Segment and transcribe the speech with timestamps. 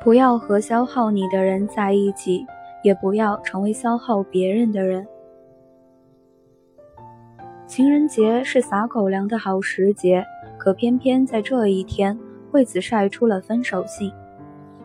[0.00, 2.46] 不要和消耗你的人在一起，
[2.82, 5.06] 也不要成为消耗别人的人。
[7.66, 10.24] 情人节是撒狗粮的好时节，
[10.56, 12.18] 可偏偏在这一天，
[12.50, 14.10] 惠子晒出了分手信。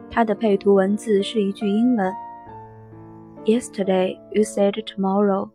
[0.10, 2.12] 她的配图文字是一句英文
[3.46, 5.50] ：“Yesterday you said tomorrow。”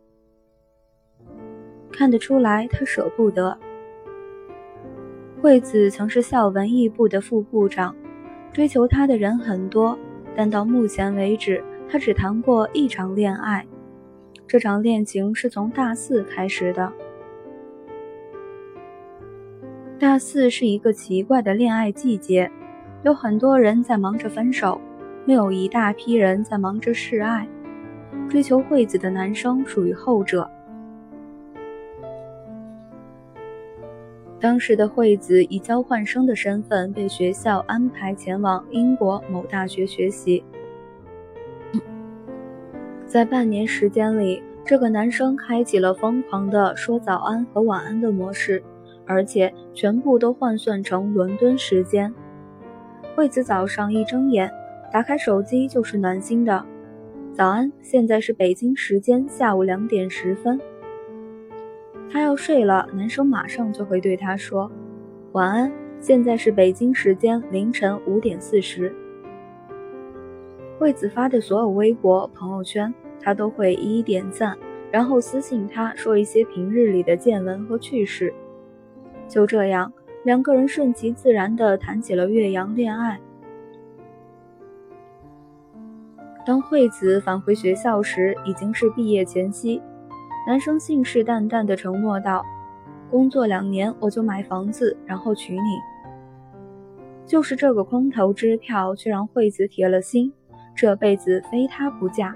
[1.91, 3.57] 看得出来，她舍不得。
[5.41, 7.95] 惠子曾是校文艺部的副部长。
[8.51, 9.97] 追求她的人很多，
[10.35, 13.65] 但到目前为止，她只谈过一场恋爱。
[14.47, 16.91] 这场恋情是从大四开始的。
[19.99, 22.49] 大四是一个奇怪的恋爱季节，
[23.03, 24.79] 有很多人在忙着分手，
[25.25, 27.47] 另有一大批人在忙着示爱。
[28.27, 30.49] 追求惠子的男生属于后者。
[34.49, 40.43] 当时的惠子以交换生的身份被学校安排前往英国某大学学习。
[43.05, 48.63] 在半年时间里，这个男生开启了疯狂的说早安和晚安的模式，
[49.05, 52.11] 而且全部都换算成伦敦时间。
[53.15, 54.51] 惠子早上一睁眼，
[54.91, 56.65] 打开手机就是暖心的
[57.37, 60.59] “早安”，现在是北京时间下午两点十分。
[62.11, 64.71] 他要睡了，男生马上就会对他说
[65.33, 65.71] ：“晚安。”
[66.01, 68.95] 现在是北京时间凌晨五点四十。
[70.77, 74.57] 惠子发的所有微博、朋友圈，他都会一一点赞，
[74.89, 78.33] 然后私信他说一些平日里的见闻和趣事。
[79.27, 79.91] 就这样，
[80.23, 83.19] 两个人顺其自然地谈起了岳阳恋爱。
[86.45, 89.81] 当惠子返回学校时，已经是毕业前夕。
[90.49, 92.43] 男生信誓旦旦地承诺道
[93.07, 95.77] ：“工作两年，我就买房子，然后娶你。”
[97.23, 100.33] 就是这个空头支票，却让惠子铁了心，
[100.73, 102.35] 这辈子非他不嫁。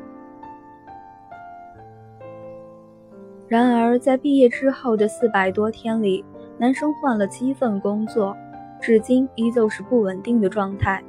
[3.47, 6.23] 然而，在毕业之后的四百多天里，
[6.59, 8.37] 男生换了七份工作，
[8.79, 11.03] 至今依旧是不稳定的状态。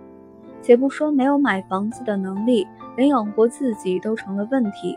[0.62, 4.96] 且不说没有买房子的能力，连养活自己都成了问题。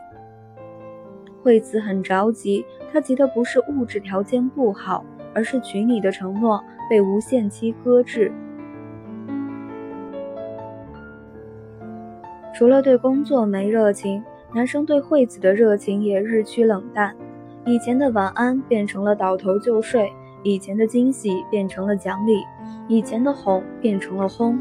[1.48, 8.30] 惠子很着急，她急的不是物质条件不好，而是娶你的承诺被无限期搁置。
[12.54, 14.22] 除了对工作没热情，
[14.54, 17.16] 男生对惠子的热情也日趋冷淡。
[17.64, 20.12] 以前的晚安变成了倒头就睡，
[20.44, 22.44] 以前的惊喜变成了奖励，
[22.90, 24.60] 以前的哄变成了轰。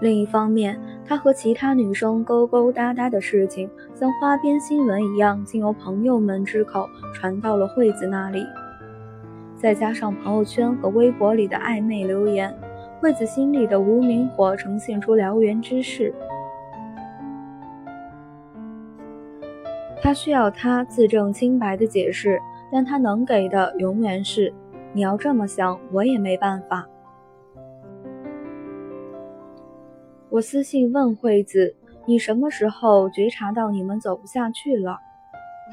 [0.00, 3.68] 另一方面，他和其他女生勾勾搭搭的事情，
[3.98, 8.44] 像花边新闻一样，经由朋友们之口传到了惠子那里。
[9.56, 12.54] 再加上朋友圈和微博里的暧昧留言，
[13.00, 16.12] 惠子心里的无名火呈现出燎原之势。
[20.02, 22.38] 他需要他自证清白的解释，
[22.70, 24.52] 但他能给的永远是
[24.92, 26.84] ：“你要这么想，我也没办法。”
[30.28, 31.74] 我私信问惠子
[32.06, 35.00] ：“你什么时候觉察到你们走不下去了？”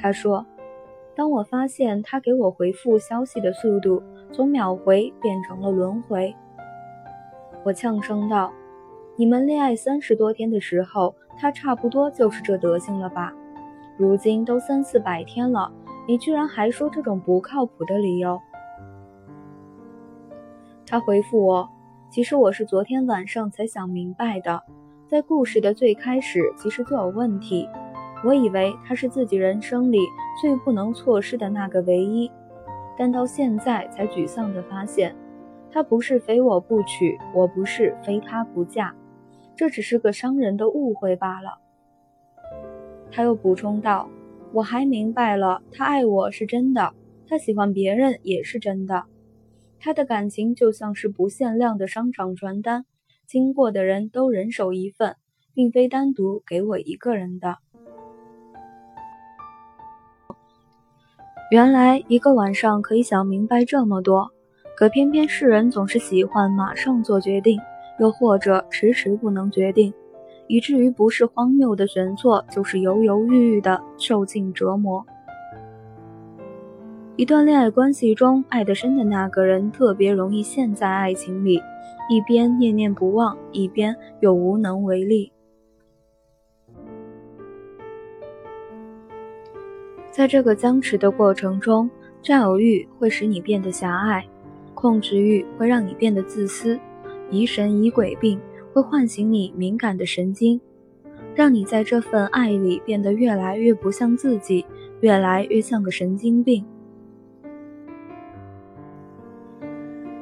[0.02, 0.46] 他说
[1.16, 6.36] ：“当我发现他给我回复消息的速度从秒回变成了轮回。”
[7.64, 8.52] 我呛声道
[9.16, 13.34] ：“你们恋爱三十多天的时候，他差不多就是这德行了吧？
[13.96, 15.72] 如今都三四百天了，
[16.08, 18.42] 你居然还说这种不靠谱的理由？”
[20.86, 21.70] 他回复我。
[22.10, 24.62] 其实我是昨天晚上才想明白的，
[25.14, 27.70] 在故事的最开始其实就有问题。
[28.26, 30.00] 我以为他是自己人生里
[30.42, 32.32] 最不能错失的那个唯一，
[32.98, 35.16] 但到现在才沮丧地发现，
[35.72, 38.92] 他不是非我不娶，我不是非他不嫁，
[39.56, 41.60] 这只是个伤人的误会罢了。
[43.12, 44.10] 他又补充道
[44.52, 46.92] ：“我还明白了，他爱我是真的，
[47.28, 49.04] 他喜欢别人也是真的。”
[49.80, 52.86] 他的感情就像是不限量的商场传单，
[53.28, 55.16] 经过的人都人手一份，
[55.54, 57.58] 并非单独给我一个人的。
[61.52, 64.32] 原来一个晚上可以想明白这么多，
[64.76, 67.60] 可偏偏世人总是喜欢马上做决定，
[68.00, 69.94] 又或者迟迟不能决定，
[70.48, 75.06] 以至于不是荒谬的选错，就是犹犹豫豫的受尽折磨。
[77.16, 81.62] 一段恋爱关系中，爱得深的那个人特别容易陷在爱情里，
[82.10, 85.32] 一边念念不忘，一边又无能为力。
[90.10, 91.88] 在这个僵持的过程中，
[92.20, 94.26] 占有欲会使你变得狭隘，
[94.74, 96.80] 控制欲会让你变得自私，
[97.30, 98.40] 疑神疑鬼病，
[98.74, 100.60] 会唤醒你敏感的神经，
[101.36, 104.66] 让你在这份爱里变得越来越不像自己，
[105.02, 106.66] 越来越像个神经病。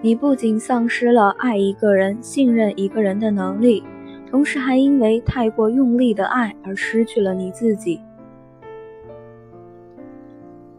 [0.03, 3.83] 你不仅丧失了爱一个人、信任一个人的能力，
[4.27, 8.01] 同时还因为太过用力的爱而失去了你自己。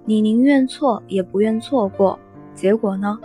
[0.04, 2.18] 你宁愿错也不愿错过，
[2.52, 3.16] 结果呢？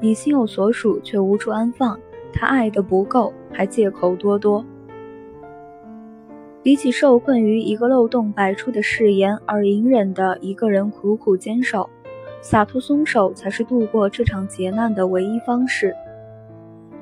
[0.00, 1.96] 你心有所属却无处安放，
[2.32, 4.64] 他爱的不够，还借口多多。
[6.64, 11.88] 比起受困于一个漏洞百出的誓言而隐忍的一个人苦苦坚守。
[12.44, 15.96] 洒脱松手才是度过这场劫难的唯一方式。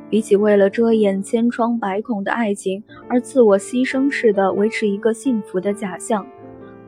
[0.09, 6.25] 比起为了遮掩千疮百孔的爱情而自我牺牲似的维持一个幸福的假象，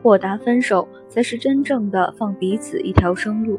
[0.00, 3.58] 豁达分手才是真正的放彼此一条生路。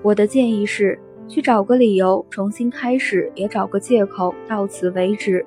[0.00, 0.98] 我的建议是，
[1.28, 5.44] 去找个理由重新开始，也找个借口到此为止。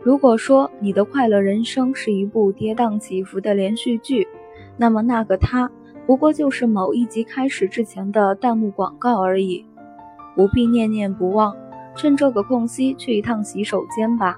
[0.00, 4.28] 如果说你的快乐人生是一部跌宕起伏的连续剧，
[4.76, 5.70] 那么那个他，
[6.06, 9.64] 不过就是某一集开始之前的弹幕广告而已，
[10.34, 11.54] 不必念念不忘。
[11.94, 14.36] 趁这个空隙去一趟洗手间吧。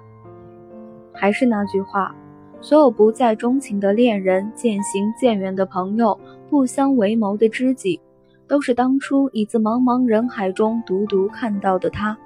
[1.12, 2.14] 还是那句话，
[2.60, 6.16] 所有不再钟情的恋人、渐行渐远的朋友、
[6.48, 8.00] 不相为谋的知己，
[8.46, 12.16] 都是当初你自茫茫人海中独独看到的他。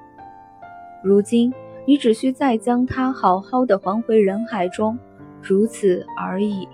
[1.02, 1.50] 如今，
[1.86, 4.98] 你只需再将他好好的还回人海中，
[5.40, 6.68] 如此而已。